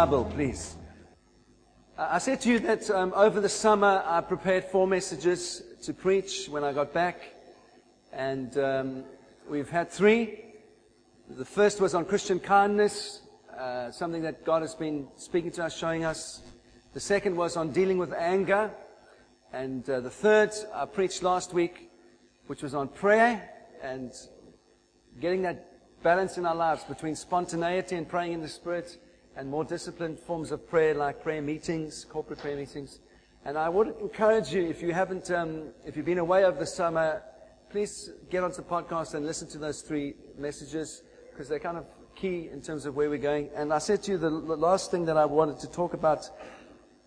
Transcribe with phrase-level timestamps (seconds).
[0.00, 0.76] Bible, please.
[1.98, 6.48] I said to you that um, over the summer I prepared four messages to preach
[6.48, 7.34] when I got back,
[8.10, 9.04] and um,
[9.46, 10.42] we've had three.
[11.28, 13.20] The first was on Christian kindness,
[13.54, 16.40] uh, something that God has been speaking to us, showing us.
[16.94, 18.70] The second was on dealing with anger,
[19.52, 21.90] and uh, the third I preached last week,
[22.46, 23.50] which was on prayer
[23.82, 24.12] and
[25.20, 28.96] getting that balance in our lives between spontaneity and praying in the Spirit
[29.36, 33.00] and more disciplined forms of prayer like prayer meetings, corporate prayer meetings.
[33.44, 36.66] And I would encourage you, if you haven't, um, if you've been away over the
[36.66, 37.22] summer,
[37.70, 41.86] please get onto the podcast and listen to those three messages because they're kind of
[42.14, 43.48] key in terms of where we're going.
[43.56, 46.28] And I said to you the, the last thing that I wanted to talk about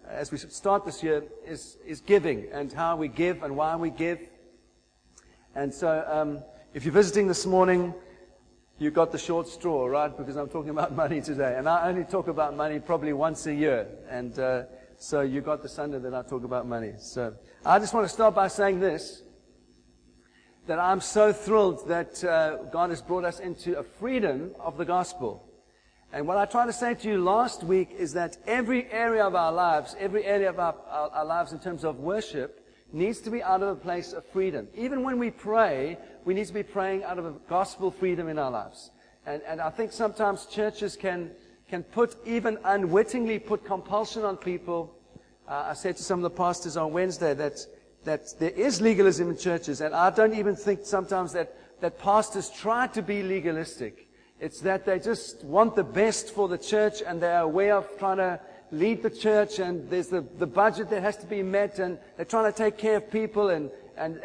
[0.07, 3.89] as we start this year is, is giving and how we give and why we
[3.89, 4.19] give.
[5.55, 6.39] And so, um,
[6.73, 7.93] if you're visiting this morning,
[8.79, 10.15] you got the short straw, right?
[10.15, 11.55] Because I'm talking about money today.
[11.57, 13.87] And I only talk about money probably once a year.
[14.09, 14.63] And uh,
[14.97, 16.93] so you got the Sunday that I talk about money.
[16.97, 19.23] So I just want to start by saying this
[20.65, 24.85] that I'm so thrilled that uh, God has brought us into a freedom of the
[24.85, 25.49] gospel.
[26.13, 29.35] And what I tried to say to you last week is that every area of
[29.35, 32.62] our lives, every area of our, our, our lives in terms of worship,
[32.93, 34.67] needs to be out of a place of freedom.
[34.75, 38.37] Even when we pray, we need to be praying out of a gospel freedom in
[38.37, 38.91] our lives.
[39.25, 41.31] And, and I think sometimes churches can,
[41.67, 44.95] can put, even unwittingly, put compulsion on people.
[45.47, 47.59] Uh, I said to some of the pastors on Wednesday that,
[48.03, 52.49] that there is legalism in churches, and I don't even think sometimes that, that pastors
[52.49, 54.07] try to be legalistic.
[54.39, 57.87] It's that they just want the best for the church and they are aware of
[57.97, 58.41] trying to
[58.73, 62.25] lead the church and there's the, the budget that has to be met and they're
[62.25, 64.19] trying to take care of people and, and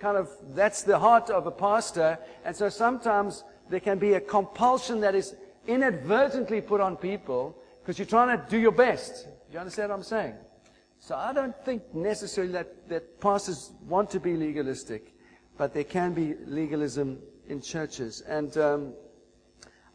[0.00, 2.18] kind of, that's the heart of a pastor.
[2.44, 5.36] And so sometimes there can be a compulsion that is
[5.66, 9.24] inadvertently put on people because you're trying to do your best.
[9.24, 10.34] Do You understand what I'm saying?
[10.98, 15.14] So I don't think necessarily that, that pastors want to be legalistic,
[15.56, 18.22] but there can be legalism in churches.
[18.22, 18.92] And um,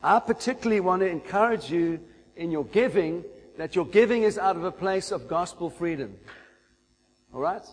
[0.03, 2.00] I particularly want to encourage you
[2.35, 3.24] in your giving
[3.57, 6.16] that your giving is out of a place of gospel freedom.
[7.33, 7.63] All right?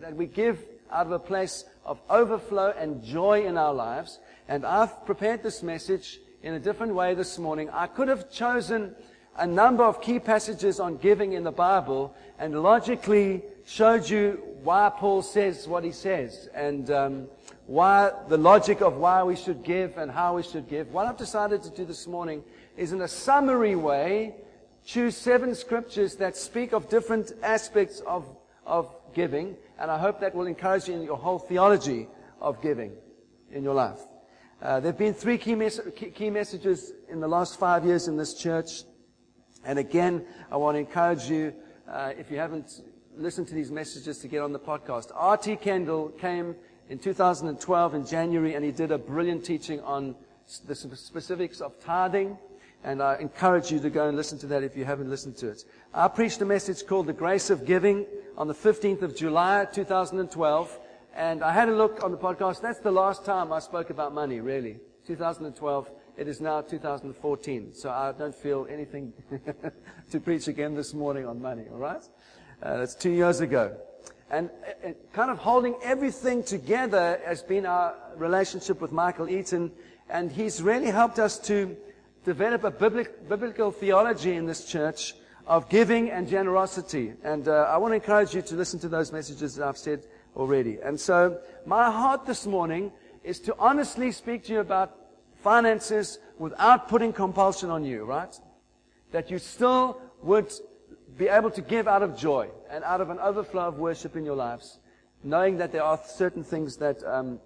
[0.00, 4.18] That we give out of a place of overflow and joy in our lives.
[4.48, 7.68] And I've prepared this message in a different way this morning.
[7.70, 8.94] I could have chosen
[9.36, 14.90] a number of key passages on giving in the Bible and logically showed you why
[14.94, 17.28] Paul says what he says and um,
[17.66, 20.92] why the logic of why we should give and how we should give.
[20.92, 22.42] What I've decided to do this morning
[22.76, 24.34] is in a summary way
[24.88, 28.24] choose seven scriptures that speak of different aspects of,
[28.64, 32.08] of giving, and I hope that will encourage you in your whole theology
[32.40, 32.92] of giving
[33.52, 34.00] in your life.
[34.62, 38.16] Uh, there have been three key, mes- key messages in the last five years in
[38.16, 38.84] this church.
[39.62, 41.52] And again, I want to encourage you,
[41.86, 42.80] uh, if you haven't
[43.14, 45.10] listened to these messages, to get on the podcast.
[45.14, 45.56] R.T.
[45.56, 46.56] Kendall came
[46.88, 50.16] in 2012 in January, and he did a brilliant teaching on
[50.66, 52.38] the specifics of tithing
[52.84, 55.48] and I encourage you to go and listen to that if you haven't listened to
[55.48, 55.64] it.
[55.92, 58.06] I preached a message called The Grace of Giving
[58.36, 60.78] on the 15th of July, 2012.
[61.14, 62.60] And I had a look on the podcast.
[62.60, 64.78] That's the last time I spoke about money, really.
[65.06, 65.90] 2012.
[66.16, 67.74] It is now 2014.
[67.74, 69.12] So I don't feel anything
[70.10, 72.02] to preach again this morning on money, alright?
[72.62, 73.76] Uh, that's two years ago.
[74.30, 74.50] And
[74.84, 79.72] uh, uh, kind of holding everything together has been our relationship with Michael Eaton.
[80.08, 81.76] And he's really helped us to
[82.28, 85.14] develop a biblical theology in this church
[85.46, 87.14] of giving and generosity.
[87.24, 90.04] And uh, I want to encourage you to listen to those messages that I've said
[90.36, 90.76] already.
[90.84, 92.92] And so my heart this morning
[93.24, 94.94] is to honestly speak to you about
[95.42, 98.34] finances without putting compulsion on you, right?
[99.12, 100.52] That you still would
[101.16, 104.24] be able to give out of joy and out of an overflow of worship in
[104.26, 104.80] your lives,
[105.24, 107.40] knowing that there are certain things that um,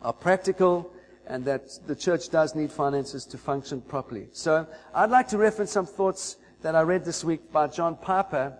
[0.00, 0.92] are practical
[1.26, 4.28] and that the church does need finances to function properly.
[4.32, 8.56] So I'd like to reference some thoughts that I read this week by John Piper,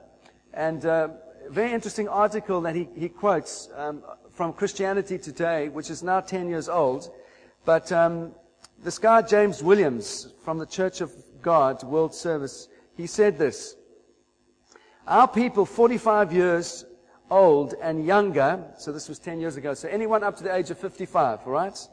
[0.55, 1.09] and uh,
[1.47, 6.21] a very interesting article that he, he quotes um, from Christianity Today, which is now
[6.21, 7.11] 10 years old.
[7.65, 8.35] But um,
[8.83, 13.77] this guy, James Williams, from the Church of God World Service, he said this.
[15.07, 16.85] Our people, 45 years
[17.31, 20.71] old and younger, so this was 10 years ago, so anyone up to the age
[20.71, 21.89] of 55, all right?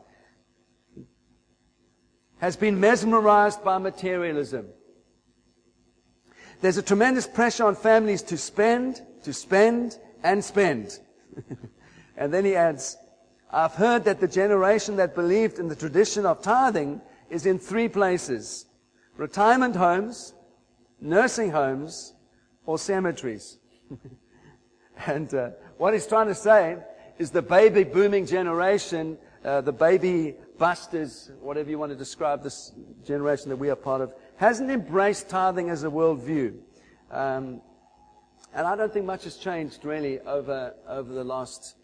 [2.40, 4.68] Has been mesmerized by materialism.
[6.62, 11.00] There's a tremendous pressure on families to spend, to spend, and spend.
[12.18, 12.98] and then he adds,
[13.52, 17.88] I've heard that the generation that believed in the tradition of tithing is in three
[17.88, 18.66] places.
[19.18, 20.34] Retirement homes,
[21.02, 22.14] nursing homes,
[22.66, 23.58] or cemeteries.
[25.08, 26.78] and uh, what he's trying to say
[27.18, 32.74] is the baby booming generation, uh, the baby busters, whatever you want to describe this
[33.04, 36.60] generation that we are part of, hasn't embraced tithing as a worldview.
[37.10, 37.62] Um,
[38.54, 41.76] and I don't think much has changed really over, over the last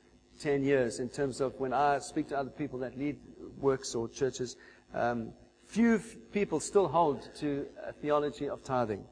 [0.41, 3.17] 10 years in terms of when I speak to other people that lead
[3.57, 4.57] works or churches.
[4.93, 5.31] Um,
[5.65, 5.99] few
[6.31, 9.05] people still hold to a theology of tithing.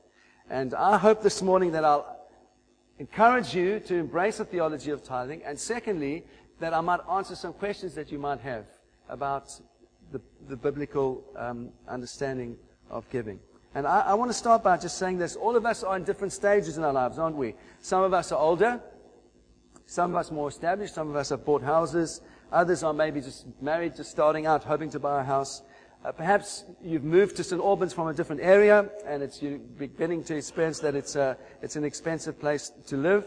[0.50, 2.28] And I hope this morning that I'll
[3.00, 5.42] encourage you to embrace a theology of tithing.
[5.44, 6.26] And secondly,
[6.60, 8.66] that I might answer some questions that you might have
[9.10, 9.60] about
[10.12, 12.58] the, the biblical um, understanding
[12.90, 13.40] of giving.
[13.76, 15.36] And I, I want to start by just saying this.
[15.36, 17.56] All of us are in different stages in our lives, aren't we?
[17.82, 18.80] Some of us are older.
[19.86, 20.94] Some of us more established.
[20.94, 22.22] Some of us have bought houses.
[22.52, 25.64] Others are maybe just married, just starting out, hoping to buy a house.
[26.06, 27.62] Uh, perhaps you've moved to St.
[27.62, 31.36] Albans from a different area, and it's you're beginning to experience that it's, a, uh,
[31.62, 33.26] it's an expensive place to live.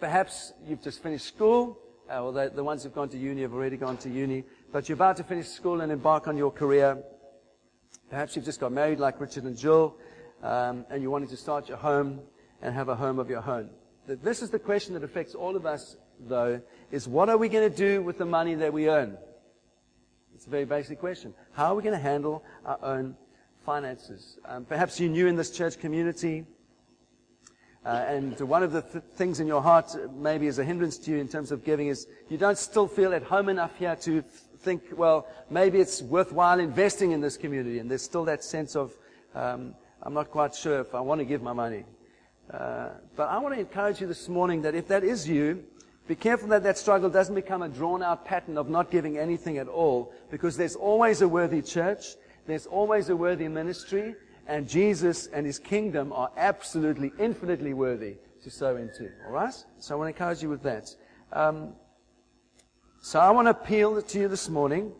[0.00, 1.78] Perhaps you've just finished school,
[2.10, 4.44] uh, or the, the ones who've gone to uni have already gone to uni,
[4.76, 7.02] but you're about to finish school and embark on your career.
[8.10, 9.96] Perhaps you've just got married like Richard and Jill,
[10.42, 12.20] um, and you're wanting to start your home
[12.60, 13.70] and have a home of your own.
[14.06, 15.96] This is the question that affects all of us,
[16.28, 19.16] though, is what are we going to do with the money that we earn?
[20.34, 21.32] It's a very basic question.
[21.52, 23.16] How are we going to handle our own
[23.64, 24.38] finances?
[24.44, 26.44] Um, perhaps you're new in this church community,
[27.86, 30.98] uh, and one of the th- things in your heart uh, maybe is a hindrance
[30.98, 33.94] to you in terms of giving is you don't still feel at home enough here
[33.94, 34.24] to
[34.66, 37.78] think, well, maybe it's worthwhile investing in this community.
[37.78, 38.92] And there's still that sense of,
[39.32, 41.84] um, I'm not quite sure if I want to give my money.
[42.50, 45.64] Uh, but I want to encourage you this morning that if that is you,
[46.08, 49.58] be careful that that struggle doesn't become a drawn out pattern of not giving anything
[49.58, 52.16] at all, because there's always a worthy church,
[52.46, 54.16] there's always a worthy ministry,
[54.48, 59.10] and Jesus and his kingdom are absolutely, infinitely worthy to sow into.
[59.26, 59.54] All right?
[59.78, 60.94] So I want to encourage you with that.
[61.32, 61.74] Um,
[63.06, 64.90] so I want to appeal to you this morning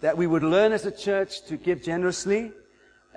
[0.00, 2.52] that we would learn as a church to give generously.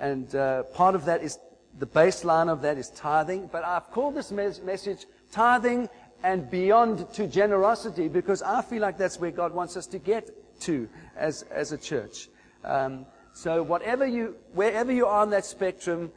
[0.00, 1.38] And uh, part of that is
[1.78, 3.46] the baseline of that is tithing.
[3.52, 5.88] But I've called this mes- message tithing
[6.24, 10.28] and beyond to generosity because I feel like that's where God wants us to get
[10.62, 12.28] to as, as a church.
[12.64, 16.10] Um, so whatever you, wherever you are on that spectrum,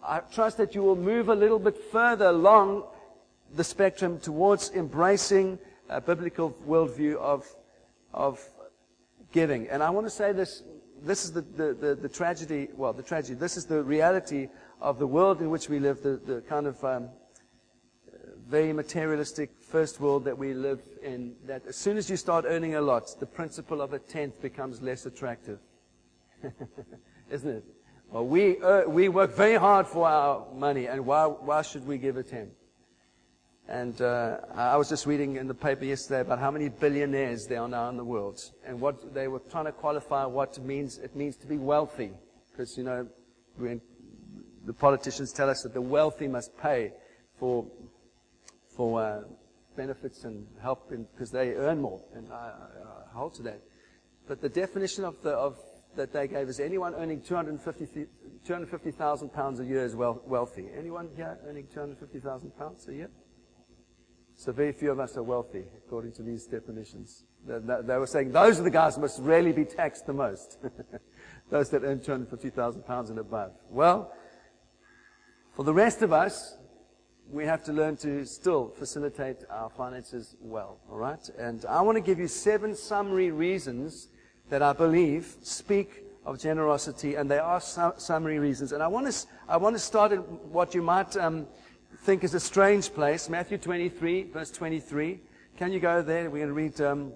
[0.00, 2.84] I trust that you will move a little bit further along
[3.56, 5.58] the spectrum towards embracing
[5.90, 7.44] a biblical worldview of,
[8.14, 8.40] of
[9.32, 9.68] giving.
[9.68, 10.62] And I want to say this,
[11.02, 14.48] this is the, the, the, the, tragedy, well, the tragedy, this is the reality
[14.80, 17.08] of the world in which we live, the, the kind of um,
[18.48, 22.76] very materialistic first world that we live in, that as soon as you start earning
[22.76, 25.58] a lot, the principle of a tenth becomes less attractive.
[27.30, 27.64] Isn't it?
[28.10, 31.98] Well, we, uh, we work very hard for our money, and why, why should we
[31.98, 32.50] give a tenth?
[33.70, 37.60] And uh, I was just reading in the paper yesterday about how many billionaires there
[37.60, 40.98] are now in the world, and what they were trying to qualify what means.
[40.98, 42.10] It means to be wealthy,
[42.50, 43.06] because you know,
[43.56, 46.92] the politicians tell us that the wealthy must pay
[47.38, 47.64] for
[48.76, 49.20] for uh,
[49.76, 53.60] benefits and help because they earn more, and I, I, hold to that.
[54.26, 55.58] But the definition of the of
[55.94, 58.08] that they gave is anyone earning 250,000
[58.44, 60.66] 250, pounds a year is wealthy.
[60.76, 63.10] Anyone here earning 250,000 pounds a year?
[64.40, 67.24] So very few of us are wealthy, according to these definitions.
[67.46, 70.56] They, were saying those are the guys who must really be taxed the most.
[71.50, 73.52] those that earn 250,000 pounds and above.
[73.68, 74.14] Well,
[75.54, 76.56] for the rest of us,
[77.30, 81.28] we have to learn to still facilitate our finances well, alright?
[81.38, 84.08] And I want to give you seven summary reasons
[84.48, 88.72] that I believe speak of generosity, and they are su- summary reasons.
[88.72, 91.46] And I want to, I want to start at what you might um,
[92.02, 93.28] think is a strange place.
[93.28, 95.20] Matthew 23, verse 23.
[95.56, 96.30] Can you go there?
[96.30, 97.12] We're going to read um,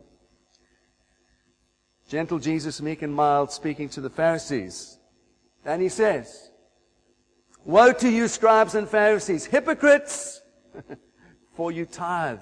[2.08, 4.98] Gentle Jesus, meek and mild, speaking to the Pharisees.
[5.64, 6.50] And he says,
[7.64, 10.42] Woe to you, scribes and Pharisees, hypocrites!
[11.56, 12.40] For you tithe.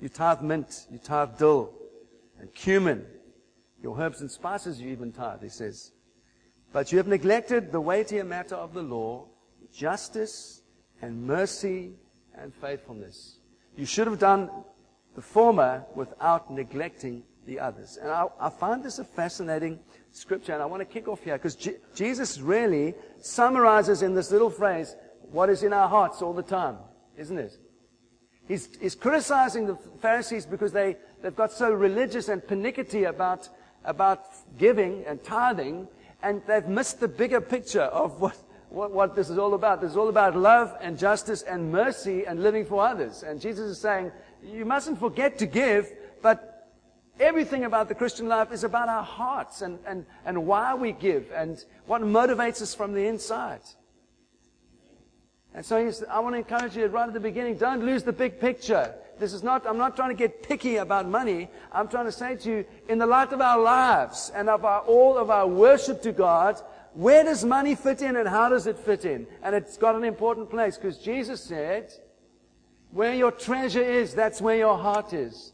[0.00, 1.74] You tithe mint, you tithe dill,
[2.40, 3.04] and cumin.
[3.82, 5.92] Your herbs and spices you even tithe, he says.
[6.72, 9.26] But you have neglected the weightier matter of the law,
[9.72, 10.57] justice,
[11.02, 11.92] and mercy
[12.36, 13.38] and faithfulness.
[13.76, 14.50] You should have done
[15.14, 17.98] the former without neglecting the others.
[18.00, 19.80] And I, I find this a fascinating
[20.12, 21.56] scripture, and I want to kick off here because
[21.94, 24.94] Jesus really summarizes in this little phrase
[25.30, 26.76] what is in our hearts all the time,
[27.16, 27.56] isn't it?
[28.46, 33.48] He's, he's criticizing the Pharisees because they, they've got so religious and pernickety about,
[33.84, 34.24] about
[34.56, 35.86] giving and tithing,
[36.22, 38.36] and they've missed the bigger picture of what,
[38.70, 39.80] what, what this is all about.
[39.80, 43.22] This is all about love and justice and mercy and living for others.
[43.22, 46.68] And Jesus is saying, you mustn't forget to give, but
[47.18, 51.30] everything about the Christian life is about our hearts and, and, and why we give
[51.34, 53.60] and what motivates us from the inside.
[55.54, 55.76] And so
[56.10, 58.94] I want to encourage you right at the beginning, don't lose the big picture.
[59.18, 61.48] This is not, I'm not trying to get picky about money.
[61.72, 64.80] I'm trying to say to you, in the light of our lives and of our,
[64.82, 66.60] all of our worship to God,
[66.98, 69.24] where does money fit in and how does it fit in?
[69.44, 71.92] And it's got an important place because Jesus said,
[72.90, 75.52] where your treasure is, that's where your heart is.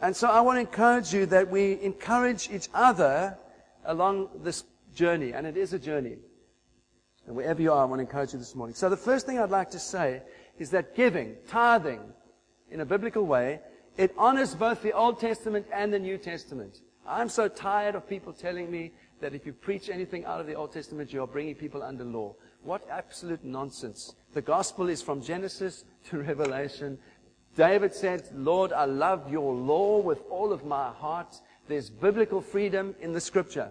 [0.00, 3.36] And so I want to encourage you that we encourage each other
[3.84, 4.62] along this
[4.94, 5.32] journey.
[5.32, 6.18] And it is a journey.
[7.26, 8.76] And wherever you are, I want to encourage you this morning.
[8.76, 10.22] So the first thing I'd like to say
[10.60, 12.02] is that giving, tithing,
[12.70, 13.58] in a biblical way,
[13.96, 16.78] it honors both the Old Testament and the New Testament.
[17.04, 20.54] I'm so tired of people telling me that if you preach anything out of the
[20.54, 22.34] Old Testament, you are bringing people under law.
[22.62, 24.14] What absolute nonsense.
[24.34, 26.98] The gospel is from Genesis to Revelation.
[27.56, 31.36] David said, Lord, I love your law with all of my heart.
[31.66, 33.70] There's biblical freedom in the scripture.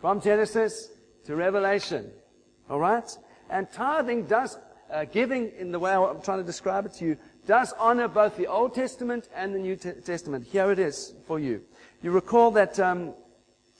[0.00, 0.90] From Genesis
[1.26, 2.10] to Revelation.
[2.70, 3.16] Alright?
[3.48, 4.56] And tithing does
[4.90, 7.16] uh, giving, in the way I'm trying to describe it to you,
[7.46, 10.46] does honor both the Old Testament and the New Testament.
[10.46, 11.62] Here it is for you.
[12.02, 13.14] You recall that um,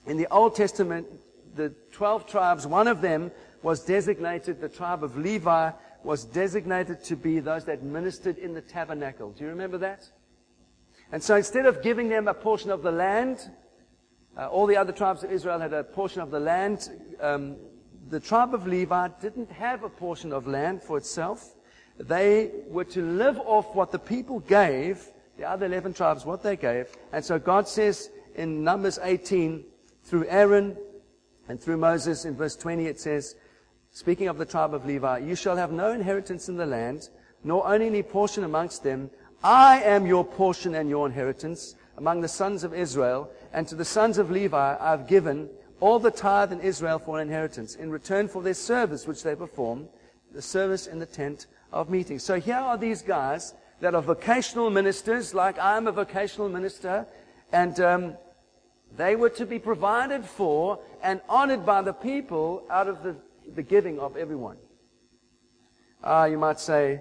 [0.06, 1.06] in the Old Testament,
[1.54, 3.30] the 12 tribes, one of them
[3.62, 5.70] was designated, the tribe of Levi
[6.02, 9.32] was designated to be those that ministered in the tabernacle.
[9.32, 10.08] Do you remember that?
[11.12, 13.50] And so instead of giving them a portion of the land,
[14.36, 16.88] uh, all the other tribes of Israel had a portion of the land
[17.20, 17.56] um,
[18.10, 21.54] the tribe of Levi didn't have a portion of land for itself.
[21.98, 25.06] They were to live off what the people gave,
[25.38, 26.88] the other 11 tribes, what they gave.
[27.12, 29.64] And so God says in Numbers 18,
[30.10, 30.76] through Aaron
[31.48, 33.36] and through Moses, in verse 20, it says,
[33.92, 37.08] speaking of the tribe of Levi, you shall have no inheritance in the land,
[37.44, 39.08] nor any portion amongst them.
[39.44, 43.84] I am your portion and your inheritance among the sons of Israel, and to the
[43.84, 45.48] sons of Levi I have given
[45.78, 49.36] all the tithe in Israel for an inheritance in return for their service which they
[49.36, 49.88] perform,
[50.32, 52.18] the service in the tent of meeting.
[52.18, 57.06] So here are these guys that are vocational ministers, like I'm a vocational minister,
[57.52, 58.16] and um,
[58.96, 63.16] they were to be provided for and honored by the people out of the,
[63.54, 64.56] the giving of everyone.
[66.02, 67.00] Ah, uh, you might say,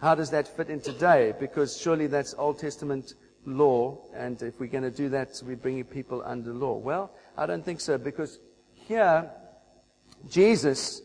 [0.00, 1.34] how does that fit in today?
[1.38, 3.14] Because surely that's Old Testament
[3.44, 6.76] law, and if we're going to do that, we're bringing people under law.
[6.76, 8.38] Well, I don't think so, because
[8.74, 9.30] here,
[10.30, 11.02] Jesus,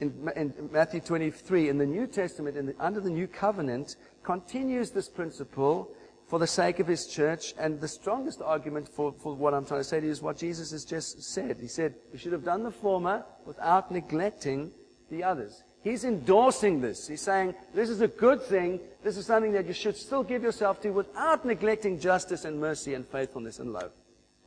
[0.00, 4.90] in, in Matthew 23, in the New Testament, in the, under the New Covenant, continues
[4.90, 5.90] this principle
[6.28, 7.54] for the sake of his church.
[7.58, 10.36] And the strongest argument for, for what I'm trying to say to you is what
[10.36, 11.56] Jesus has just said.
[11.60, 14.70] He said, we should have done the former without neglecting
[15.10, 15.64] the others.
[15.82, 17.08] He's endorsing this.
[17.08, 18.80] He's saying, this is a good thing.
[19.02, 22.94] This is something that you should still give yourself to without neglecting justice and mercy
[22.94, 23.92] and faithfulness and love.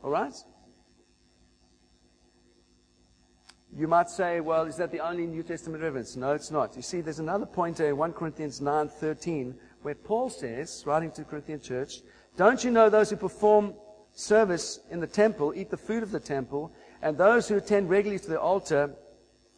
[0.04, 0.34] Alright?
[3.74, 6.14] You might say, well, is that the only New Testament evidence?
[6.14, 6.76] No, it's not.
[6.76, 11.28] You see, there's another point in 1 Corinthians 9:13 where Paul says, writing to the
[11.28, 12.00] Corinthian church,
[12.36, 13.74] don't you know those who perform
[14.14, 16.72] service in the temple eat the food of the temple,
[17.02, 18.94] and those who attend regularly to the altar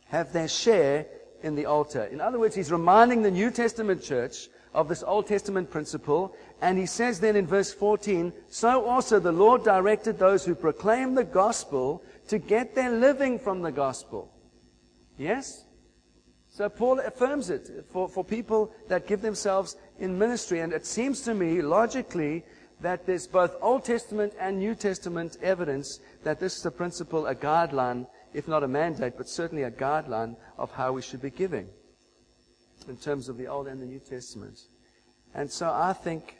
[0.06, 1.06] have their share
[1.42, 2.04] in the altar.
[2.04, 6.34] In other words, he's reminding the New Testament church of this Old Testament principle.
[6.60, 11.14] And he says then in verse 14, so also the Lord directed those who proclaim
[11.14, 14.32] the gospel to get their living from the gospel.
[15.16, 15.64] Yes?
[16.48, 20.60] So Paul affirms it for, for people that give themselves in ministry.
[20.60, 22.44] And it seems to me, logically,
[22.80, 27.34] that there's both Old Testament and New Testament evidence that this is a principle, a
[27.34, 31.68] guideline, if not a mandate, but certainly a guideline of how we should be giving
[32.88, 34.58] in terms of the Old and the New Testament.
[35.34, 36.36] And so I think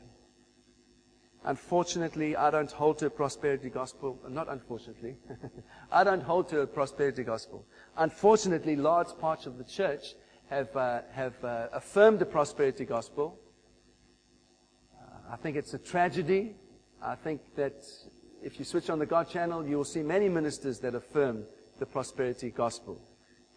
[1.46, 4.18] Unfortunately, I don't hold to a prosperity gospel.
[4.28, 5.16] Not unfortunately.
[5.92, 7.66] I don't hold to a prosperity gospel.
[7.98, 10.14] Unfortunately, large parts of the church
[10.48, 13.38] have, uh, have uh, affirmed the prosperity gospel.
[15.30, 16.54] I think it's a tragedy.
[17.02, 17.84] I think that
[18.42, 21.44] if you switch on the God channel, you will see many ministers that affirm
[21.78, 23.00] the prosperity gospel.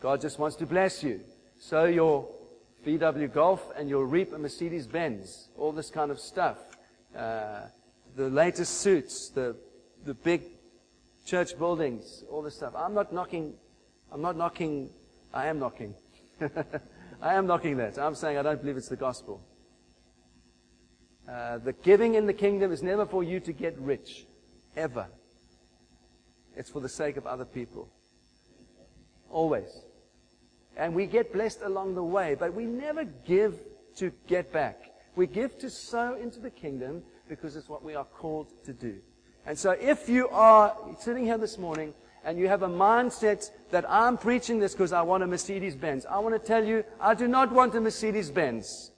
[0.02, 1.22] God just wants to bless you.
[1.60, 2.28] Sow your
[2.86, 5.50] VW Golf and you'll reap a Mercedes Benz.
[5.58, 6.58] All this kind of stuff.
[7.16, 7.62] Uh,
[8.16, 9.56] the latest suits, the,
[10.06, 10.44] the big
[11.26, 12.74] church buildings, all this stuff.
[12.76, 13.54] I'm not knocking,
[14.12, 14.90] I'm not knocking,
[15.34, 15.94] I am knocking.
[17.22, 17.98] I am knocking that.
[17.98, 19.42] I'm saying I don't believe it's the gospel.
[21.28, 24.26] Uh, the giving in the kingdom is never for you to get rich.
[24.76, 25.08] Ever.
[26.56, 27.90] It's for the sake of other people.
[29.30, 29.70] Always.
[30.78, 33.60] And we get blessed along the way, but we never give
[33.98, 34.92] to get back.
[35.16, 38.98] We give to sow into the kingdom because it's what we are called to do.
[39.46, 41.94] And so if you are sitting here this morning
[42.24, 46.06] and you have a mindset that I'm preaching this because I want a Mercedes Benz,
[46.06, 48.92] I want to tell you, I do not want a Mercedes Benz.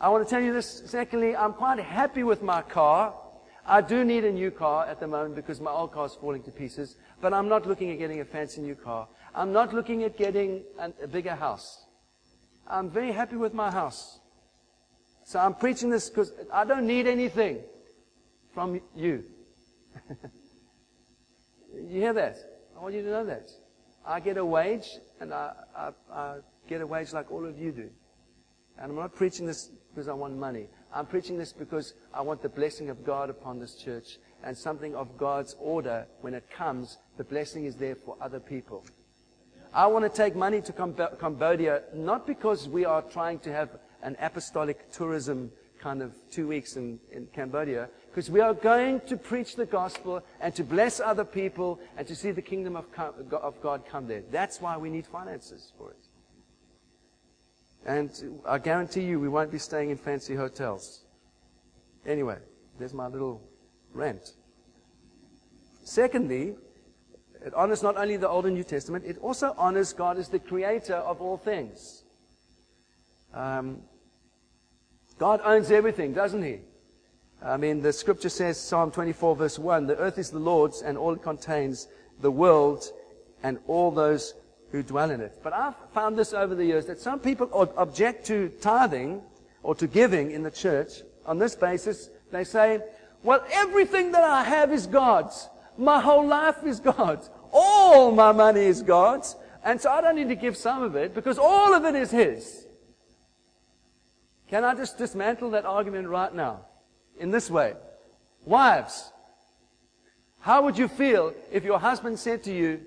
[0.00, 0.82] I want to tell you this.
[0.86, 3.14] Secondly, I'm quite happy with my car.
[3.66, 6.42] I do need a new car at the moment because my old car is falling
[6.44, 9.08] to pieces, but I'm not looking at getting a fancy new car.
[9.34, 11.84] I'm not looking at getting a bigger house.
[12.66, 14.20] I'm very happy with my house.
[15.24, 17.58] So I'm preaching this because I don't need anything
[18.54, 19.24] from you.
[21.74, 22.38] you hear that?
[22.76, 23.50] I want you to know that.
[24.06, 24.88] I get a wage,
[25.20, 26.36] and I, I, I
[26.68, 27.90] get a wage like all of you do.
[28.78, 30.66] And I'm not preaching this because I want money.
[30.92, 34.94] I'm preaching this because I want the blessing of God upon this church and something
[34.94, 36.06] of God's order.
[36.20, 38.84] When it comes, the blessing is there for other people.
[39.74, 40.72] I want to take money to
[41.20, 43.70] Cambodia not because we are trying to have
[44.02, 49.16] an apostolic tourism kind of two weeks in, in Cambodia, because we are going to
[49.16, 52.86] preach the gospel and to bless other people and to see the kingdom of,
[53.32, 54.22] of God come there.
[54.30, 56.07] That's why we need finances for it.
[57.86, 61.04] And I guarantee you, we won't be staying in fancy hotels.
[62.06, 62.38] Anyway,
[62.78, 63.42] there's my little
[63.92, 64.32] rant.
[65.84, 66.54] Secondly,
[67.44, 70.38] it honors not only the Old and New Testament, it also honors God as the
[70.38, 72.02] creator of all things.
[73.32, 73.82] Um,
[75.18, 76.60] God owns everything, doesn't He?
[77.42, 80.98] I mean, the scripture says, Psalm 24, verse 1, the earth is the Lord's and
[80.98, 81.86] all it contains,
[82.20, 82.84] the world
[83.42, 84.34] and all those
[84.70, 85.40] who dwell in it.
[85.42, 89.22] But I've found this over the years that some people object to tithing
[89.62, 92.10] or to giving in the church on this basis.
[92.30, 92.80] They say,
[93.22, 95.48] well, everything that I have is God's.
[95.76, 97.30] My whole life is God's.
[97.52, 99.36] All my money is God's.
[99.64, 102.10] And so I don't need to give some of it because all of it is
[102.10, 102.66] His.
[104.48, 106.60] Can I just dismantle that argument right now?
[107.18, 107.74] In this way.
[108.44, 109.10] Wives,
[110.40, 112.80] how would you feel if your husband said to you,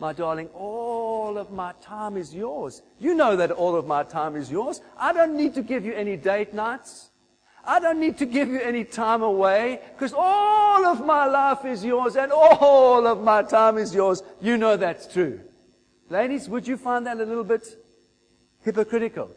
[0.00, 2.82] my darling, all of my time is yours.
[2.98, 4.80] You know that all of my time is yours.
[4.98, 7.10] I don't need to give you any date nights.
[7.64, 11.84] I don't need to give you any time away because all of my life is
[11.84, 14.22] yours and all of my time is yours.
[14.40, 15.40] You know that's true.
[16.08, 17.66] Ladies, would you find that a little bit
[18.64, 19.30] hypocritical?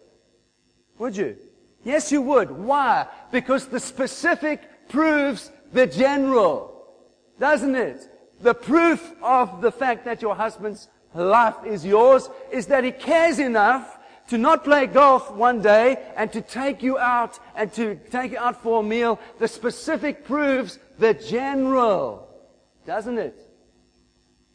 [0.98, 1.36] Would you?
[1.84, 2.50] Yes, you would.
[2.50, 3.08] Why?
[3.32, 6.88] Because the specific proves the general.
[7.40, 8.10] Doesn't it?
[8.44, 13.40] The proof of the fact that your husband's life is yours is that he cares
[13.40, 18.32] enough to not play golf one day and to take you out and to take
[18.32, 19.18] you out for a meal.
[19.40, 22.28] The specific proves the general.
[22.86, 23.40] Doesn't it?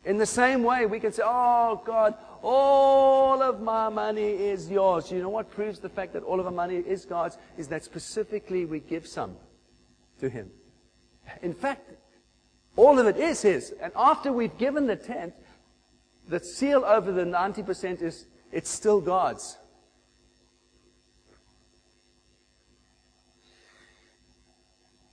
[0.05, 5.11] In the same way, we can say, Oh God, all of my money is yours.
[5.11, 7.39] You know what proves the fact that all of our money is God's?
[7.57, 9.37] Is that specifically we give some
[10.21, 10.51] to Him.
[11.43, 11.91] In fact,
[12.79, 13.75] all of it is His.
[13.83, 15.35] And after we've given the tenth,
[16.29, 19.59] the seal over the 90% is it's still God's.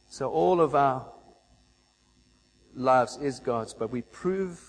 [0.09, 1.11] So all of our
[2.73, 4.61] lives is God's, but we prove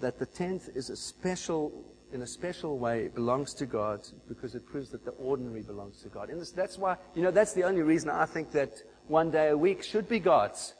[0.00, 4.64] that the tenth is a special, in a special way, belongs to God because it
[4.64, 6.30] proves that the ordinary belongs to God.
[6.30, 9.58] And that's why, you know, that's the only reason I think that one day a
[9.58, 10.74] week should be God's.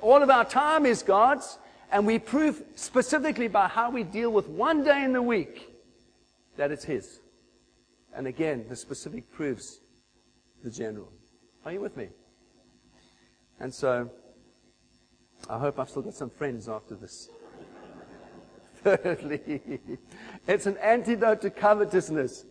[0.00, 1.58] All of our time is God's,
[1.90, 5.68] and we prove specifically by how we deal with one day in the week
[6.56, 7.20] that it's His.
[8.14, 9.80] And again, the specific proves
[10.62, 11.12] the general.
[11.64, 12.08] Are you with me?
[13.60, 14.10] And so,
[15.48, 17.28] I hope I've still got some friends after this.
[18.82, 19.80] Thirdly,
[20.46, 22.44] it's an antidote to covetousness.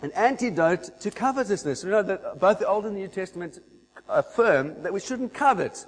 [0.00, 1.84] An antidote to covetousness.
[1.84, 3.58] We know that both the Old and the New Testament
[4.08, 5.86] affirm that we shouldn't covet.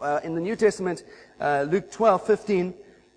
[0.00, 1.04] Uh, in the New Testament,
[1.40, 2.74] uh, Luke 12, 15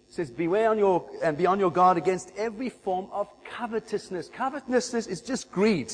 [0.10, 4.30] says, Beware on your, and be on your guard against every form of covetousness.
[4.30, 5.94] Covetousness is just greed.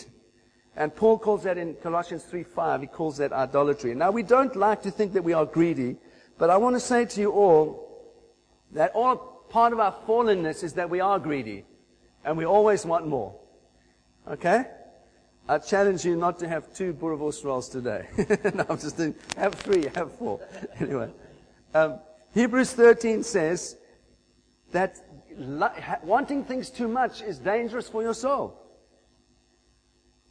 [0.76, 3.93] And Paul calls that in Colossians 3, 5, he calls that idolatry.
[3.93, 5.97] Now, we don't like to think that we are greedy,
[6.38, 7.84] but I want to say to you all
[8.71, 9.15] that all
[9.49, 11.63] part of our fallenness is that we are greedy.
[12.26, 13.36] And we always want more.
[14.28, 14.65] Okay?
[15.48, 18.08] I challenge you not to have two boerewors rolls today.
[18.54, 20.40] no, I'm just doing, have three, have four.
[20.80, 21.10] anyway.
[21.74, 22.00] Um,
[22.34, 23.76] Hebrews 13 says
[24.72, 24.98] that
[26.04, 28.60] wanting things too much is dangerous for your soul.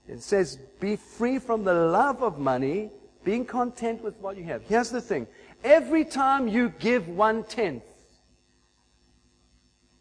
[0.09, 2.91] It says, be free from the love of money
[3.25, 4.63] Being content with what you have.
[4.63, 5.27] Here's the thing.
[5.63, 7.85] Every time you give one tenth,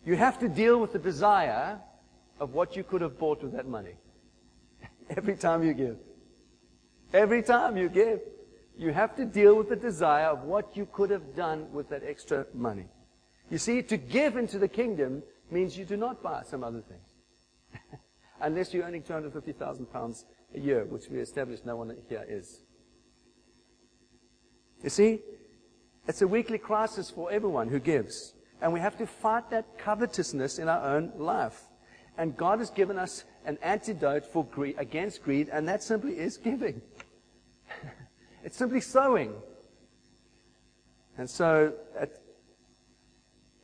[0.06, 1.80] you have to deal with the desire
[2.40, 3.94] of what you could have bought with that money.
[5.18, 5.98] Every time you give.
[7.14, 8.22] Every time you give,
[8.78, 12.04] you have to deal with the desire of what you could have done with that
[12.04, 12.86] extra money.
[13.50, 17.82] You see, to give into the kingdom means you do not buy some other things.
[18.42, 22.62] Unless you're earning 250,000 pounds a year, which we established no one here is.
[24.82, 25.20] You see,
[26.08, 28.34] it's a weekly crisis for everyone who gives.
[28.62, 31.62] And we have to fight that covetousness in our own life.
[32.22, 36.38] And God has given us an antidote for greed, against greed, and that simply is
[36.38, 36.80] giving.
[38.44, 39.34] it's simply sowing.
[41.18, 42.12] And so, at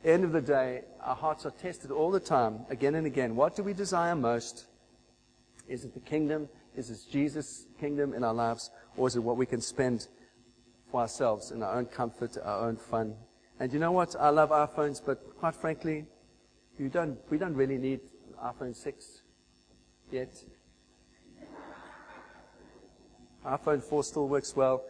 [0.02, 3.36] the end of the day, our hearts are tested all the time, again and again.
[3.36, 4.66] What do we desire most?
[5.68, 6.48] Is it the kingdom?
[6.74, 8.72] Is it Jesus' kingdom in our lives?
[8.96, 10.08] Or is it what we can spend
[10.90, 13.14] for ourselves in our own comfort, our own fun?
[13.60, 14.16] And you know what?
[14.18, 16.06] I love our iPhones, but quite frankly,
[16.76, 18.00] you don't, we don't really need
[18.44, 19.22] iPhone 6
[20.10, 20.30] yet.
[23.44, 24.84] iPhone 4 still works well.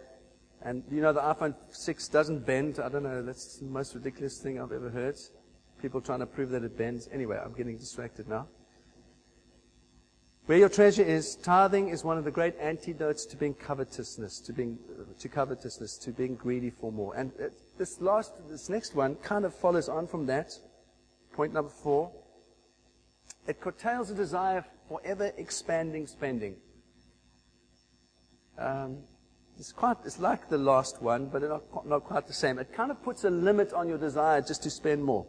[0.63, 2.81] And you know, the iPhone 6 doesn't bend.
[2.81, 5.17] I don't know, that's the most ridiculous thing I've ever heard.
[5.81, 7.09] People trying to prove that it bends.
[7.13, 8.49] Anyway, I'm getting distracted now.
[10.47, 14.53] Where your treasure is, tithing is one of the great antidotes to being covetousness, to
[14.55, 14.79] being,
[15.19, 17.15] to covetousness, to being greedy for more.
[17.15, 17.33] And
[17.77, 20.59] this last, this next one kind of follows on from that.
[21.35, 22.11] Point number four.
[23.49, 26.57] It curtails a desire for ever expanding spending.
[28.59, 28.99] Um,
[29.59, 32.59] it's quite, it's like the last one, but not, not quite the same.
[32.59, 35.27] It kind of puts a limit on your desire just to spend more.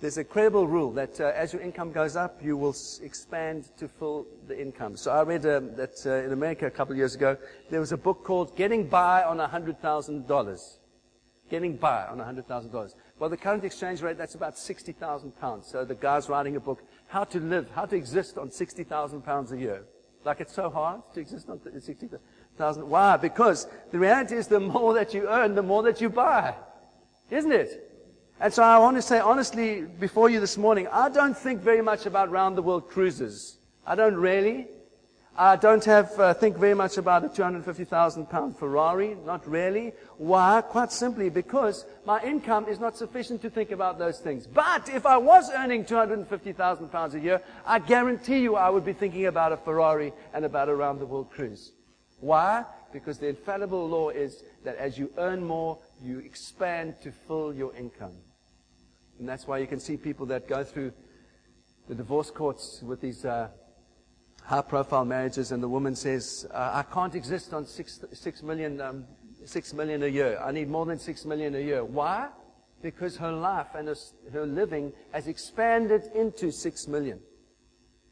[0.00, 3.68] There's a credible rule that uh, as your income goes up, you will s- expand
[3.76, 4.96] to fill the income.
[4.96, 7.36] So I read um, that uh, in America a couple of years ago,
[7.70, 10.76] there was a book called Getting By on $100,000.
[11.48, 12.94] Getting By on $100,000.
[13.18, 15.68] Well, the current exchange rate, that's about 60,000 pounds.
[15.68, 16.82] So the guy's writing a book,
[17.12, 19.84] How to Live, How to Exist on 60,000 pounds a year.
[20.24, 22.88] Like it's so hard to exist on 60,000.
[22.88, 23.18] Why?
[23.18, 26.54] Because the reality is the more that you earn, the more that you buy.
[27.30, 27.90] Isn't it?
[28.40, 31.82] And so I want to say honestly before you this morning, I don't think very
[31.82, 33.58] much about round the world cruises.
[33.86, 34.68] I don't really.
[35.36, 39.16] I don't have, uh, think very much about a 250,000 pound Ferrari.
[39.24, 39.94] Not really.
[40.18, 40.60] Why?
[40.60, 44.46] Quite simply because my income is not sufficient to think about those things.
[44.46, 48.92] But if I was earning 250,000 pounds a year, I guarantee you I would be
[48.92, 51.72] thinking about a Ferrari and about a round the world cruise.
[52.20, 52.66] Why?
[52.92, 57.74] Because the infallible law is that as you earn more, you expand to fill your
[57.74, 58.18] income.
[59.18, 60.92] And that's why you can see people that go through
[61.88, 63.48] the divorce courts with these uh,
[64.52, 68.82] high profile marriages, and the woman says, uh, I can't exist on six, six, million,
[68.82, 69.06] um,
[69.46, 70.38] six million a year.
[70.44, 71.82] I need more than six million a year.
[71.82, 72.28] Why?
[72.82, 73.88] Because her life and
[74.30, 77.18] her, living has expanded into six million.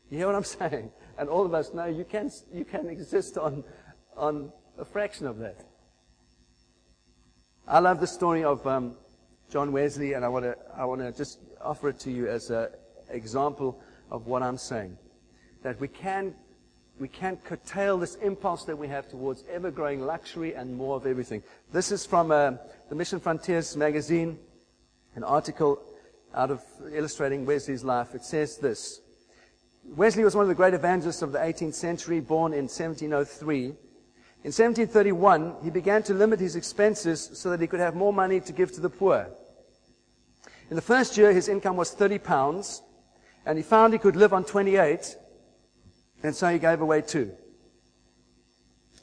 [0.08, 0.90] You hear what I'm saying?
[1.18, 3.62] And all of us know you can, you can exist on,
[4.16, 5.62] on a fraction of that.
[7.68, 8.96] I love the story of um,
[9.50, 12.48] John Wesley, and I want to I want to just offer it to you as
[12.48, 12.68] an
[13.10, 14.96] example of what I'm saying.
[15.62, 16.34] That we can
[16.98, 21.06] we can curtail this impulse that we have towards ever growing luxury and more of
[21.06, 21.42] everything.
[21.72, 22.52] This is from uh,
[22.90, 24.38] the Mission Frontiers magazine,
[25.16, 25.80] an article
[26.34, 28.14] out of illustrating Wesley's life.
[28.14, 29.00] It says this.
[29.96, 33.64] Wesley was one of the great evangelists of the 18th century, born in 1703.
[34.42, 38.40] In 1731, he began to limit his expenses so that he could have more money
[38.40, 39.26] to give to the poor.
[40.68, 42.82] In the first year, his income was 30 pounds,
[43.44, 45.16] and he found he could live on 28,
[46.22, 47.32] and so he gave away two.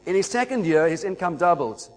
[0.06, 1.88] In his second year, his income doubled,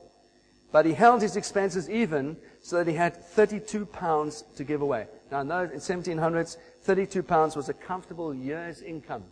[0.72, 5.06] but he held his expenses even so that he had 32 pounds to give away.
[5.30, 9.24] Now, in the 1700s, 32 pounds was a comfortable year's income.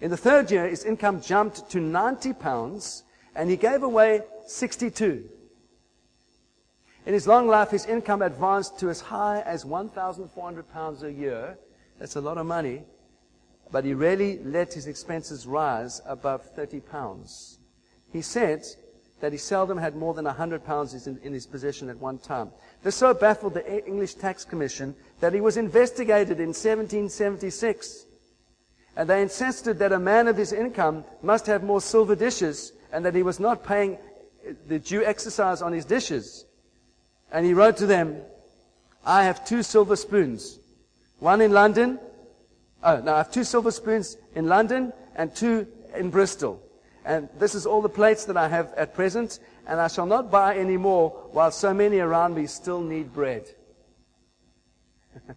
[0.00, 5.28] In the third year, his income jumped to 90 pounds, and he gave away 62.
[7.06, 11.56] In his long life, his income advanced to as high as 1,400 pounds a year.
[11.98, 12.82] That's a lot of money.
[13.70, 17.58] But he rarely let his expenses rise above 30 pounds.
[18.12, 18.64] He said
[19.20, 22.50] that he seldom had more than 100 pounds in, in his possession at one time.
[22.82, 28.06] This so baffled the English Tax Commission that he was investigated in 1776
[28.98, 33.04] and they insisted that a man of his income must have more silver dishes and
[33.04, 36.44] that he was not paying uh, the due exercise on his dishes.
[37.30, 38.20] And he wrote to them,
[39.06, 40.58] I have two silver spoons.
[41.20, 42.00] One in London.
[42.82, 46.62] Oh, no, I have two silver spoons in London and two in Bristol.
[47.04, 50.30] And this is all the plates that I have at present, and I shall not
[50.30, 53.46] buy any more while so many around me still need bread.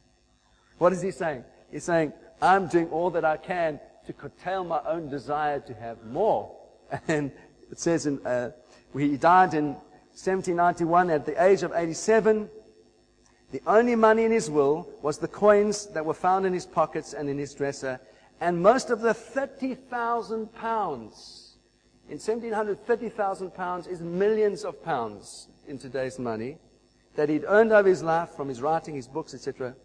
[0.78, 1.44] what is he saying?
[1.72, 6.04] He's saying, I'm doing all that I can to curtail my own desire to have
[6.06, 6.56] more.
[7.08, 7.32] And
[7.72, 8.52] it says in, uh,
[8.94, 9.76] he died in
[10.14, 12.50] 1791 at the age of 87.
[13.52, 17.14] The only money in his will was the coins that were found in his pockets
[17.14, 18.00] and in his dresser,
[18.40, 21.58] and most of the 30,000 pounds.
[22.08, 26.58] In 1700, 30,000 pounds is millions of pounds in today's money
[27.16, 29.76] that he'd earned over his life from his writing, his books, etc.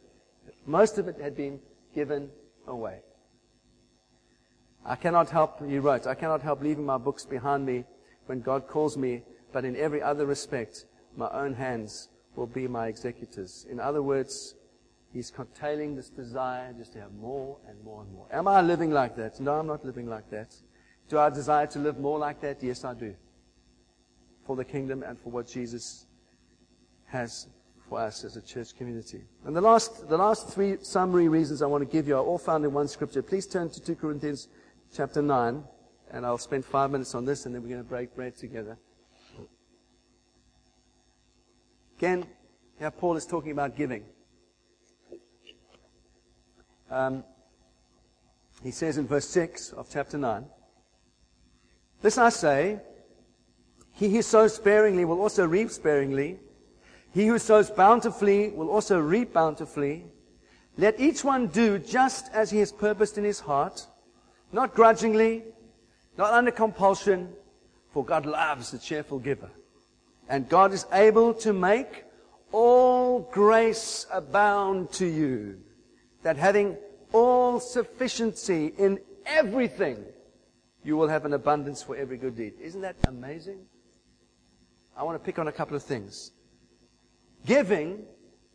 [0.64, 1.58] Most of it had been
[1.92, 2.30] given
[2.68, 3.00] away.
[4.84, 7.84] I cannot help, he wrote, I cannot help leaving my books behind me
[8.26, 10.84] when God calls me, but in every other respect,
[11.16, 13.66] my own hands will be my executors.
[13.70, 14.54] In other words,
[15.12, 18.26] he's curtailing this desire just to have more and more and more.
[18.30, 19.40] Am I living like that?
[19.40, 20.54] No, I'm not living like that.
[21.08, 22.62] Do I desire to live more like that?
[22.62, 23.14] Yes, I do.
[24.46, 26.06] For the kingdom and for what Jesus
[27.06, 27.46] has
[27.88, 29.22] for us as a church community.
[29.44, 32.38] And the last, the last three summary reasons I want to give you are all
[32.38, 33.22] found in one scripture.
[33.22, 34.48] Please turn to 2 Corinthians
[34.94, 35.62] chapter 9,
[36.10, 38.76] and I'll spend five minutes on this, and then we're going to break bread together.
[41.98, 42.26] Again,
[42.78, 44.04] here Paul is talking about giving.
[46.90, 47.24] Um,
[48.62, 50.44] he says in verse 6 of chapter 9,
[52.02, 52.80] This I say,
[53.92, 56.38] he who sows sparingly will also reap sparingly.
[57.14, 60.04] He who sows bountifully will also reap bountifully.
[60.76, 63.86] Let each one do just as he has purposed in his heart,
[64.52, 65.44] not grudgingly,
[66.18, 67.32] not under compulsion,
[67.90, 69.50] for God loves the cheerful giver.
[70.28, 72.04] And God is able to make
[72.52, 75.58] all grace abound to you,
[76.22, 76.76] that having
[77.12, 80.04] all sufficiency in everything,
[80.84, 82.54] you will have an abundance for every good deed.
[82.60, 83.60] Isn't that amazing?
[84.96, 86.32] I want to pick on a couple of things.
[87.44, 88.04] Giving,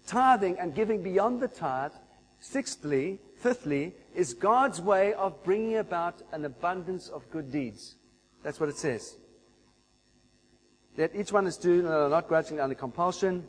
[0.07, 1.93] tithing, and giving beyond the tithe.
[2.39, 7.95] Sixthly, fifthly, is God's way of bringing about an abundance of good deeds.
[8.43, 9.15] That's what it says.
[10.97, 13.45] That each one is doing, uh, not grudgingly under compulsion,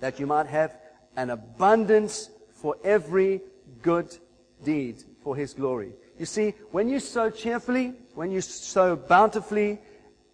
[0.00, 0.76] that you might have
[1.16, 3.40] an abundance for every
[3.82, 4.16] good
[4.64, 5.92] deed for His glory.
[6.18, 9.78] You see, when you sow cheerfully, when you sow bountifully,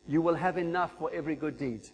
[0.07, 1.89] you will have enough for every good deed.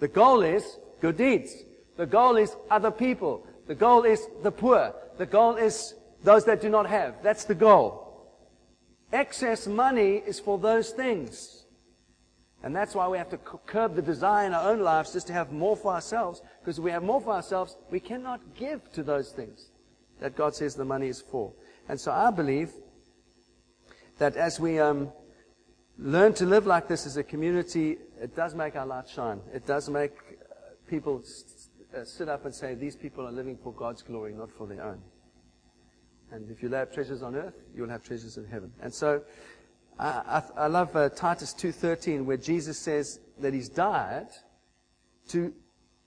[0.00, 1.54] The goal is good deeds.
[1.96, 3.46] The goal is other people.
[3.66, 4.94] The goal is the poor.
[5.18, 5.94] The goal is
[6.24, 7.22] those that do not have.
[7.22, 8.02] That's the goal.
[9.12, 11.61] Excess money is for those things.
[12.62, 15.32] And that's why we have to curb the desire in our own lives just to
[15.32, 16.42] have more for ourselves.
[16.60, 19.70] Because if we have more for ourselves, we cannot give to those things
[20.20, 21.52] that God says the money is for.
[21.88, 22.70] And so I believe
[24.18, 25.10] that as we um,
[25.98, 29.40] learn to live like this as a community, it does make our light shine.
[29.52, 31.24] It does make uh, people
[31.96, 34.82] uh, sit up and say, these people are living for God's glory, not for their
[34.82, 35.02] own.
[36.30, 38.72] And if you have treasures on earth, you'll have treasures in heaven.
[38.80, 39.22] And so
[40.02, 44.26] I, I, love uh, Titus 2.13 where Jesus says that he's died
[45.28, 45.52] to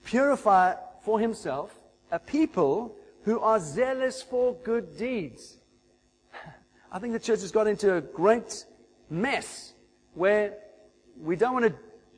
[0.03, 1.79] purify for himself
[2.11, 5.57] a people who are zealous for good deeds.
[6.91, 8.65] I think the church has got into a great
[9.09, 9.73] mess
[10.13, 10.57] where
[11.17, 11.73] we don't want to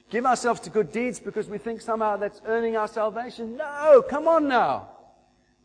[0.09, 3.55] give ourselves to good deeds because we think somehow that's earning our salvation.
[3.55, 4.89] No, come on now.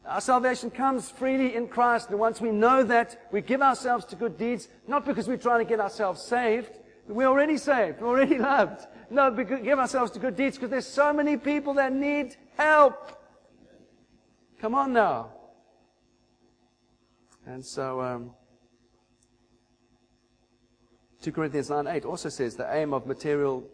[0.04, 4.16] Our salvation comes freely in Christ, and once we know that, we give ourselves to
[4.16, 6.70] good deeds, not because we're trying to get ourselves saved.
[7.06, 8.00] We're already saved.
[8.00, 8.86] We're already loved.
[9.10, 13.18] No, we give ourselves to good deeds because there's so many people that need help.
[14.60, 15.30] Come on now.
[17.46, 18.30] And so, um,
[21.22, 23.64] 2 Corinthians 9 8 also says the aim of material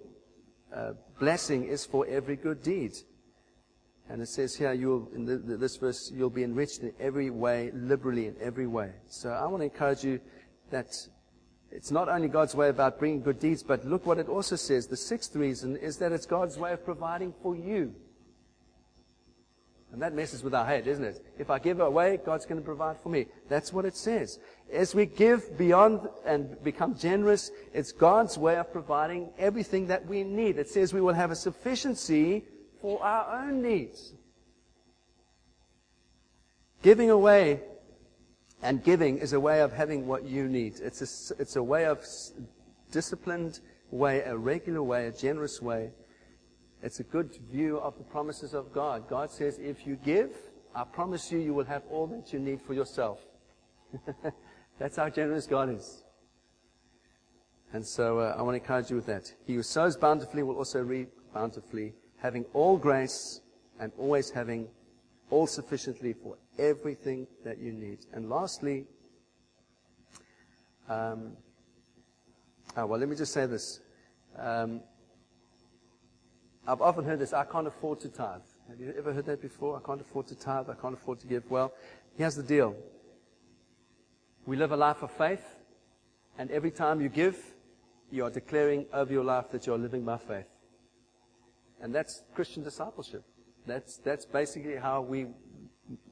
[0.75, 2.97] uh, blessing is for every good deed.
[4.11, 7.71] And it says here, you'll, in the, this verse, you'll be enriched in every way,
[7.75, 8.93] liberally in every way.
[9.09, 10.19] So I want to encourage you
[10.71, 10.95] that
[11.71, 14.87] it's not only God's way about bringing good deeds, but look what it also says.
[14.87, 17.95] The sixth reason is that it's God's way of providing for you.
[19.93, 21.25] And that messes with our head, isn't it?
[21.39, 23.27] If I give away, God's going to provide for me.
[23.49, 24.39] That's what it says.
[24.71, 30.25] As we give beyond and become generous, it's God's way of providing everything that we
[30.25, 30.59] need.
[30.59, 32.45] It says we will have a sufficiency
[32.81, 34.13] for our own needs.
[36.83, 37.61] Giving away
[38.63, 40.81] and giving is a way of having what you need.
[40.81, 42.05] It's a, it's a way of
[42.91, 43.61] disciplined
[43.91, 45.91] way, a regular way, a generous way.
[46.83, 49.09] It's a good view of the promises of God.
[49.09, 50.31] God says, if you give,
[50.75, 53.21] I promise you, you will have all that you need for yourself.
[54.79, 56.05] That's how generous God is.
[57.73, 59.33] And so uh, I want to encourage you with that.
[59.45, 63.41] He who sows bountifully will also reap bountifully, having all grace
[63.81, 64.69] and always having
[65.31, 67.99] all sufficiently for everything that you need.
[68.13, 68.87] And lastly,
[70.89, 71.37] um,
[72.77, 73.81] oh, well, let me just say this.
[74.39, 74.81] Um,
[76.67, 78.43] I've often heard this I can't afford to tithe.
[78.69, 79.79] Have you ever heard that before?
[79.79, 80.69] I can't afford to tithe.
[80.69, 81.51] I can't afford to give.
[81.51, 81.73] Well,
[82.17, 82.77] here's the deal.
[84.47, 85.45] We live a life of faith,
[86.39, 87.39] and every time you give,
[88.11, 90.47] you are declaring over your life that you're living by faith.
[91.81, 93.25] And that's Christian discipleship.
[93.67, 95.27] That's, that's basically how we,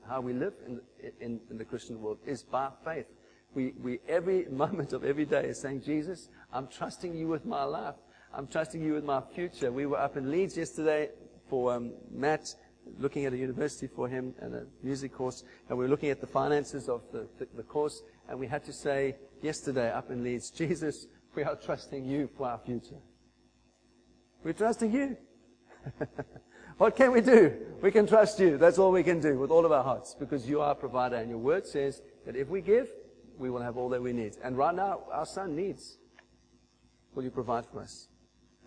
[0.07, 0.81] how we live in,
[1.21, 3.07] in, in the Christian world, is by faith.
[3.55, 7.65] We, we, every moment of every day is saying, Jesus, I'm trusting you with my
[7.65, 7.95] life.
[8.33, 9.73] I'm trusting you with my future.
[9.73, 11.11] We were up in Leeds yesterday
[11.49, 12.55] for um, Matt,
[12.99, 16.21] looking at a university for him and a music course, and we were looking at
[16.21, 20.23] the finances of the, the, the course, and we had to say yesterday up in
[20.23, 23.01] Leeds, Jesus, we are trusting you for our future.
[24.45, 25.17] We're trusting you.
[26.79, 27.55] what can we do?
[27.83, 28.59] We can trust you.
[28.59, 31.17] That's all we can do with all of our hearts because you are a provider
[31.17, 32.91] and your word says that if we give,
[33.39, 34.37] we will have all that we need.
[34.43, 35.99] And right now, our son needs.
[37.15, 38.09] Will you provide for us?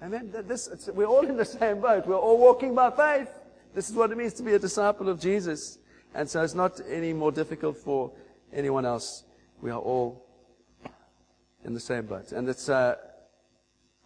[0.02, 0.32] Amen.
[0.48, 2.08] This, we're all in the same boat.
[2.08, 3.30] We're all walking by faith.
[3.74, 5.78] This is what it means to be a disciple of Jesus.
[6.16, 8.12] And so it's not any more difficult for
[8.54, 9.24] anyone else.
[9.62, 10.26] We are all
[11.66, 12.32] in the same boat.
[12.32, 12.96] And it's, uh,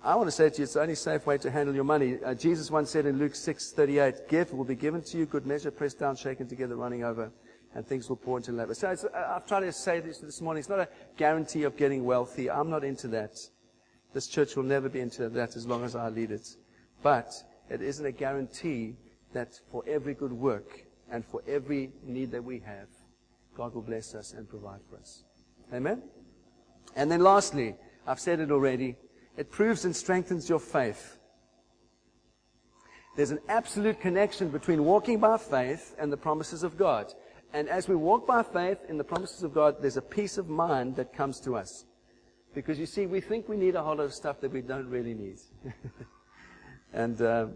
[0.05, 2.17] I want to say to you, it's the only safe way to handle your money.
[2.21, 5.71] Uh, Jesus once said in Luke 6:38, "Give will be given to you, good measure,
[5.71, 7.31] pressed down, shaken together, running over,
[7.73, 10.59] and things will pour into lap." So uh, I've tried to say this this morning.
[10.59, 12.51] It's not a guarantee of getting wealthy.
[12.51, 13.39] I'm not into that.
[14.13, 16.49] This church will never be into that as long as I lead it.
[17.01, 17.31] But
[17.69, 18.97] it isn't a guarantee
[19.31, 22.89] that for every good work and for every need that we have,
[23.55, 25.23] God will bless us and provide for us.
[25.73, 26.03] Amen?
[26.97, 28.97] And then lastly, I've said it already,
[29.37, 31.17] it proves and strengthens your faith.
[33.15, 37.13] There's an absolute connection between walking by faith and the promises of God.
[37.53, 40.49] And as we walk by faith in the promises of God, there's a peace of
[40.49, 41.85] mind that comes to us.
[42.55, 44.89] Because you see, we think we need a whole lot of stuff that we don't
[44.89, 45.39] really need.
[46.93, 47.47] and uh,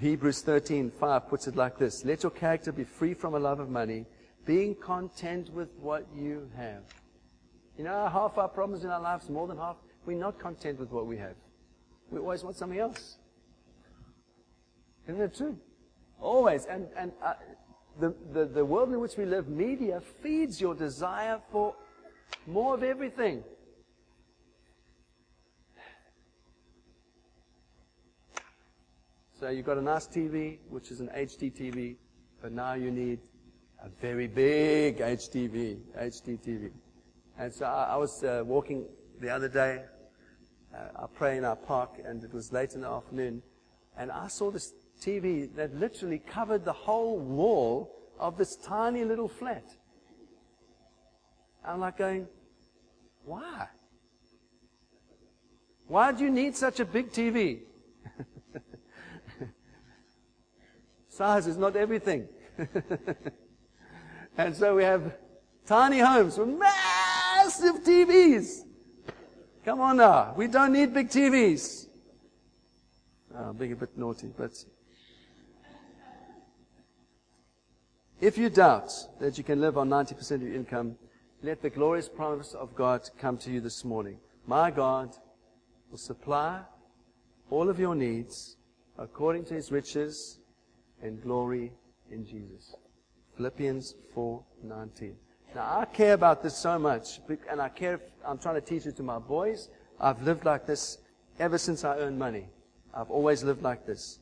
[0.00, 3.68] Hebrews 13:5 puts it like this: Let your character be free from a love of
[3.68, 4.06] money,
[4.44, 6.82] being content with what you have.
[7.78, 10.90] You know, half our problems in our lives, more than half, we're not content with
[10.90, 11.34] what we have.
[12.10, 13.16] We always want something else.
[15.08, 15.58] Isn't it true?
[16.20, 16.66] Always.
[16.66, 17.34] And, and uh,
[18.00, 21.74] the, the, the world in which we live, media, feeds your desire for
[22.46, 23.42] more of everything.
[29.38, 31.96] So you've got a nice TV, which is an HD TV,
[32.40, 33.18] but now you need
[33.82, 36.70] a very big HD TV.
[37.36, 38.86] And so I, I was uh, walking
[39.20, 39.82] the other day.
[40.74, 43.42] Uh, I pray in our park, and it was late in the afternoon,
[43.96, 49.28] and I saw this TV that literally covered the whole wall of this tiny little
[49.28, 49.64] flat.
[51.64, 52.26] I'm like going,
[53.24, 53.68] why?
[55.86, 57.60] Why do you need such a big TV?
[61.08, 62.26] Size is not everything.
[64.36, 65.14] and so we have
[65.66, 68.63] tiny homes with massive TVs.
[69.64, 70.34] Come on now.
[70.36, 71.86] We don't need big TVs.
[73.34, 74.52] Oh, ah, I'm being a bit naughty, but
[78.20, 80.96] if you doubt that you can live on 90% of your income,
[81.42, 84.18] let the glorious promise of God come to you this morning.
[84.46, 85.16] My God
[85.90, 86.60] will supply
[87.48, 88.56] all of your needs
[88.98, 90.40] according to his riches
[91.02, 91.72] and glory
[92.10, 92.74] in Jesus.
[93.36, 95.16] Philippians 4:19.
[95.54, 98.00] Now I care about this so much, and I care.
[98.26, 99.68] I'm trying to teach it to my boys.
[100.00, 100.98] I've lived like this
[101.38, 102.48] ever since I earned money.
[102.92, 104.18] I've always lived like this.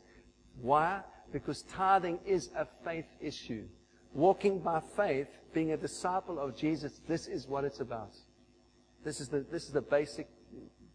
[0.61, 1.01] Why?
[1.33, 3.65] Because tithing is a faith issue.
[4.13, 8.13] Walking by faith, being a disciple of Jesus, this is what it's about.
[9.05, 10.29] This is the, this is the basic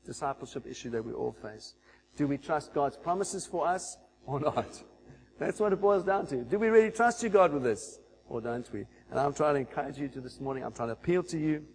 [0.06, 1.74] discipleship issue that we all face.
[2.16, 4.84] Do we trust God's promises for us or not?
[5.40, 6.44] That's what it boils down to.
[6.44, 8.00] Do we really trust you, God, with this?
[8.30, 8.86] Or don't we?
[9.10, 10.64] And I'm trying to encourage you to this morning.
[10.64, 11.66] I'm trying to appeal to you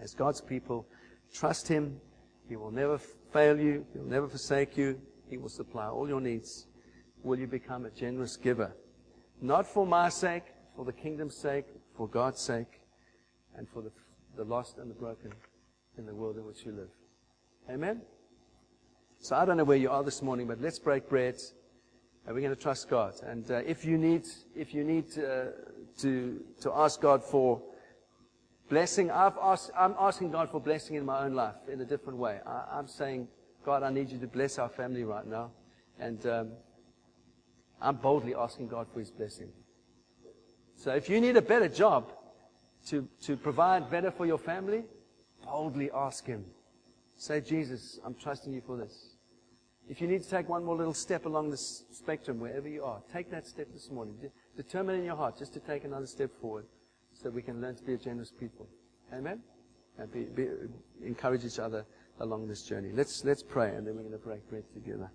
[0.00, 0.86] as God's people.
[1.32, 2.00] Trust Him.
[2.48, 2.98] He will never
[3.32, 3.86] fail you.
[3.92, 5.00] He'll never forsake you.
[5.28, 6.66] He will supply all your needs.
[7.22, 8.74] Will you become a generous giver?
[9.40, 10.44] Not for my sake,
[10.76, 12.80] for the kingdom's sake, for God's sake,
[13.56, 13.90] and for the,
[14.36, 15.32] the lost and the broken
[15.96, 16.88] in the world in which you live.
[17.70, 18.02] Amen?
[19.18, 21.36] So I don't know where you are this morning, but let's break bread.
[22.32, 23.14] We're going to trust God.
[23.22, 25.46] And uh, if you need, if you need uh,
[25.98, 27.62] to, to ask God for
[28.70, 29.10] blessing.
[29.10, 32.38] Asked, I'm asking God for blessing in my own life in a different way.
[32.46, 33.28] I, am saying,
[33.64, 35.50] God, I need you to bless our family right now.
[35.98, 36.52] And um,
[37.82, 39.50] I'm boldly asking God for his blessing.
[40.76, 42.12] So if you need a better job
[42.86, 44.84] to, to provide better for your family,
[45.44, 46.44] boldly ask him.
[47.18, 49.16] Say, Jesus, I'm trusting you for this.
[49.90, 53.02] If you need to take one more little step along this spectrum, wherever you are,
[53.12, 54.14] take that step this morning.
[54.22, 56.64] De- determine in your heart just to take another step forward
[57.12, 58.68] so we can learn to be a generous people.
[59.12, 59.40] Amen?
[59.98, 60.46] And be, be,
[61.04, 61.84] encourage each other
[62.20, 62.92] along this journey.
[62.92, 65.10] Let's, let's pray, and then we're going to break bread together.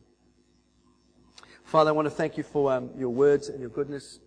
[1.64, 4.20] Father, I want to thank you for um, your words and your goodness.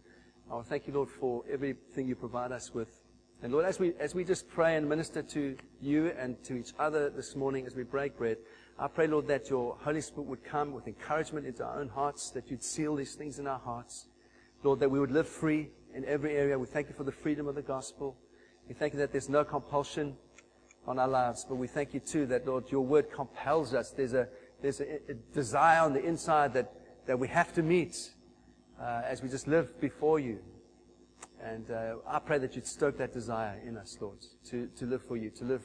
[0.51, 3.03] I want to thank you, Lord, for everything you provide us with.
[3.43, 6.73] And Lord, as we, as we just pray and minister to you and to each
[6.79, 8.39] other this morning as we break bread,
[8.81, 12.31] I pray, Lord, that your Holy Spirit would come with encouragement into our own hearts,
[12.31, 14.07] that you'd seal these things in our hearts.
[14.62, 16.57] Lord, that we would live free in every area.
[16.57, 18.16] We thank you for the freedom of the gospel.
[18.68, 20.16] We thank you that there's no compulsion
[20.87, 23.91] on our lives, but we thank you too that, Lord, your word compels us.
[23.91, 24.29] There's a,
[24.62, 26.72] there's a, a desire on the inside that,
[27.07, 28.11] that we have to meet
[28.81, 30.39] uh, as we just live before you.
[31.43, 34.18] And uh, I pray that you'd stoke that desire in us, Lord,
[34.51, 35.64] to, to live for you, to live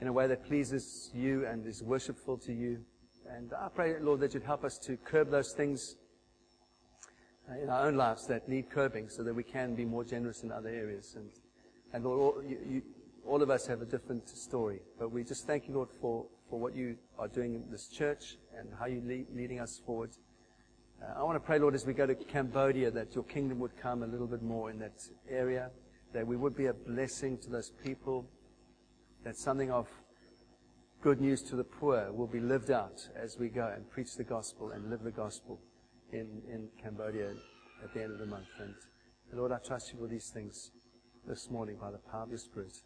[0.00, 2.84] in a way that pleases you and is worshipful to you.
[3.28, 5.96] And I pray, Lord, that you'd help us to curb those things
[7.50, 10.42] uh, in our own lives that need curbing so that we can be more generous
[10.42, 11.14] in other areas.
[11.16, 11.30] And,
[11.92, 12.82] and Lord, all, you, you,
[13.26, 14.80] all of us have a different story.
[14.98, 18.36] But we just thank you, Lord, for, for what you are doing in this church
[18.58, 20.10] and how you're lead, leading us forward.
[21.02, 23.76] Uh, I want to pray, Lord, as we go to Cambodia, that your kingdom would
[23.76, 25.70] come a little bit more in that area,
[26.12, 28.28] that we would be a blessing to those people,
[29.24, 29.88] that something of
[31.02, 34.24] good news to the poor will be lived out as we go and preach the
[34.24, 35.60] gospel and live the gospel
[36.12, 37.32] in, in Cambodia
[37.82, 38.46] at the end of the month.
[38.60, 38.74] And
[39.32, 40.70] Lord, I trust you for these things
[41.26, 42.76] this morning by the power of your Spirit.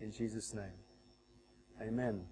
[0.00, 0.78] In Jesus' name.
[1.80, 2.24] Amen.